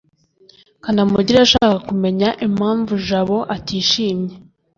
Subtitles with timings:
[0.83, 4.35] kanamugire yashakaga kumenya impamvu jabo atishimye